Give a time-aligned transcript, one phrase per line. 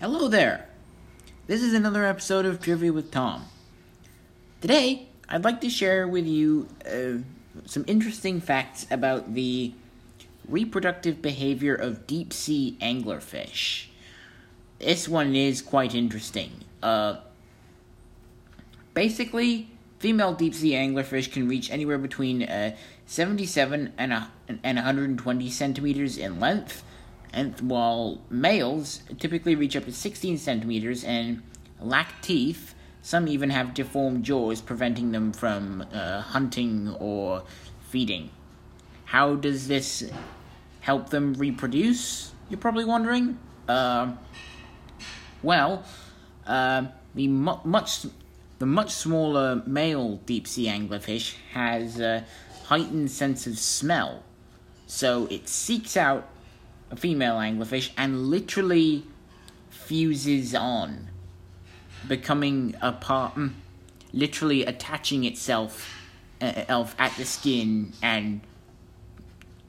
[0.00, 0.66] Hello there.
[1.46, 3.44] This is another episode of Trivia with Tom.
[4.62, 7.18] Today, I'd like to share with you uh,
[7.66, 9.74] some interesting facts about the
[10.48, 13.88] reproductive behavior of deep sea anglerfish.
[14.78, 16.64] This one is quite interesting.
[16.82, 17.16] Uh,
[18.94, 22.74] basically, female deep sea anglerfish can reach anywhere between uh,
[23.04, 24.14] 77 and,
[24.48, 26.84] and 120 centimeters in length,
[27.32, 31.42] and while males typically reach up to 16 centimeters and
[31.80, 37.44] lack teeth, some even have deformed jaws preventing them from uh, hunting or
[37.88, 38.30] feeding.
[39.06, 40.10] How does this
[40.80, 42.32] help them reproduce?
[42.48, 43.38] You're probably wondering.
[43.68, 44.12] Uh,
[45.42, 45.84] well,
[46.46, 48.06] uh, the mu- much
[48.58, 52.24] the much smaller male deep sea anglerfish has a
[52.66, 54.22] heightened sense of smell,
[54.86, 56.28] so it seeks out
[56.90, 59.04] a female anglerfish and literally
[59.70, 61.08] fuses on,
[62.08, 63.52] becoming a part, mm,
[64.12, 65.96] literally attaching itself
[66.40, 68.40] uh, at the skin and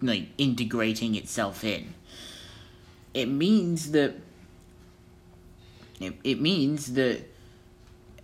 [0.00, 1.94] like integrating itself in.
[3.12, 4.14] It means that
[6.00, 7.22] it, it means that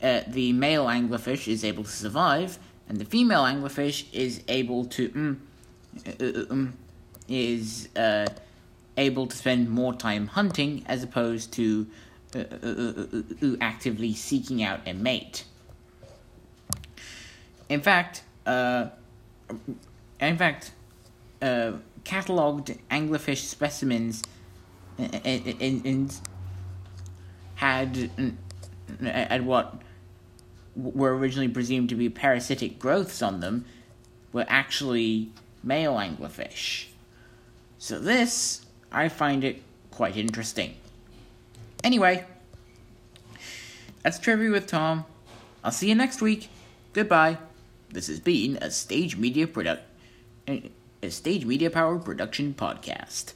[0.03, 2.59] uh, the male anglerfish is able to survive,
[2.89, 5.37] and the female anglerfish is able to mm,
[6.21, 6.75] uh, um,
[7.29, 8.27] is uh,
[8.97, 11.87] able to spend more time hunting as opposed to
[12.35, 15.45] uh, uh, uh, uh, uh actively seeking out a mate.
[17.69, 18.91] In fact, in
[20.21, 20.73] fact,
[21.41, 24.23] cataloged anglerfish specimens
[24.99, 26.11] in, in, in
[27.57, 28.11] had
[29.03, 29.83] at what
[30.77, 33.65] were originally presumed to be parasitic growths on them
[34.33, 35.31] were actually
[35.63, 36.87] male anglerfish.
[37.79, 38.66] So this,
[38.97, 40.75] I find it quite interesting.
[41.85, 42.25] Anyway,
[44.03, 45.05] that's Trivia with Tom.
[45.63, 46.49] I'll see you next week.
[46.95, 47.37] Goodbye.
[47.91, 49.83] This has been a Stage Media product,
[50.49, 50.71] a
[51.11, 53.35] Stage Media Power production podcast.